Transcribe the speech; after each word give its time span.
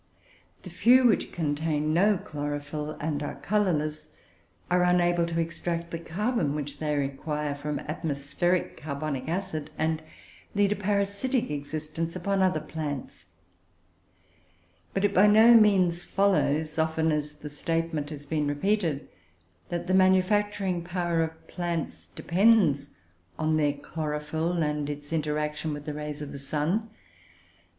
The 0.63 0.71
few 0.71 1.05
which 1.05 1.31
contain 1.31 1.93
no 1.93 2.17
chlorophyll 2.17 2.97
and 2.99 3.21
are 3.21 3.35
colourless, 3.35 4.09
are 4.71 4.81
unable 4.81 5.27
to 5.27 5.39
extract 5.39 5.91
the 5.91 5.99
carbon 5.99 6.55
which 6.55 6.79
they 6.79 6.95
require 6.95 7.53
from 7.53 7.77
atmospheric 7.77 8.77
carbonic 8.81 9.29
acid, 9.29 9.69
and 9.77 10.01
lead 10.55 10.71
a 10.71 10.75
parasitic 10.75 11.51
existence 11.51 12.15
upon 12.15 12.41
other 12.41 12.59
plants; 12.61 13.27
but 14.91 15.05
it 15.05 15.13
by 15.13 15.27
no 15.27 15.53
means 15.53 16.03
follows, 16.03 16.79
often 16.79 17.11
as 17.11 17.35
the 17.35 17.47
statement 17.51 18.09
has 18.09 18.25
been 18.25 18.47
repeated, 18.47 19.07
that 19.69 19.85
the 19.85 19.93
manufacturing 19.93 20.83
power 20.83 21.21
of 21.21 21.47
plants 21.47 22.07
depends 22.15 22.89
on 23.37 23.55
their 23.55 23.73
chlorophyll, 23.73 24.63
and 24.63 24.89
its 24.89 25.13
interaction 25.13 25.73
with 25.73 25.85
the 25.85 25.93
rays 25.93 26.23
of 26.23 26.31
the 26.31 26.39
sun. 26.39 26.89